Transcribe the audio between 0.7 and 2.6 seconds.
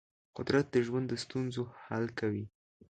د ژوند د ستونزو حل کوي.